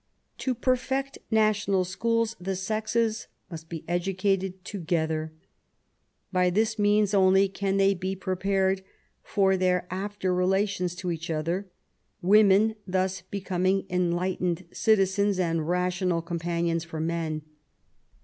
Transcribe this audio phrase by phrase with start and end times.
[0.39, 5.31] To perfect national schools the sexes must be edu cated together.
[6.31, 8.83] By this means only can they be pre pared
[9.21, 11.67] for their after relations to each other,
[12.19, 17.43] women thus becoming enlightened citizens and rational com panions for men.